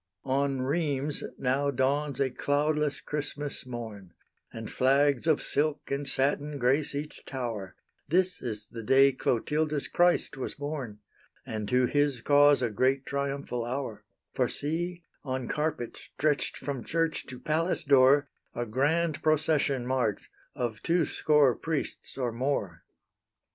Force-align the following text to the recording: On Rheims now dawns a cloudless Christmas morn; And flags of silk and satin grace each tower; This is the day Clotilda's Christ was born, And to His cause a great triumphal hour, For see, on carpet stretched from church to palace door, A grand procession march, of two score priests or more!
On 0.25 0.63
Rheims 0.63 1.23
now 1.37 1.69
dawns 1.69 2.19
a 2.19 2.31
cloudless 2.31 2.99
Christmas 2.99 3.67
morn; 3.67 4.15
And 4.51 4.67
flags 4.71 5.27
of 5.27 5.43
silk 5.43 5.91
and 5.91 6.07
satin 6.07 6.57
grace 6.57 6.95
each 6.95 7.23
tower; 7.23 7.75
This 8.07 8.41
is 8.41 8.65
the 8.71 8.81
day 8.81 9.11
Clotilda's 9.11 9.87
Christ 9.87 10.37
was 10.37 10.55
born, 10.55 11.01
And 11.45 11.69
to 11.69 11.85
His 11.85 12.19
cause 12.19 12.63
a 12.63 12.71
great 12.71 13.05
triumphal 13.05 13.63
hour, 13.63 14.03
For 14.33 14.47
see, 14.47 15.03
on 15.23 15.47
carpet 15.47 15.95
stretched 15.97 16.57
from 16.57 16.83
church 16.83 17.27
to 17.27 17.39
palace 17.39 17.83
door, 17.83 18.27
A 18.55 18.65
grand 18.65 19.21
procession 19.21 19.85
march, 19.85 20.31
of 20.55 20.81
two 20.81 21.05
score 21.05 21.53
priests 21.55 22.17
or 22.17 22.31
more! 22.31 22.83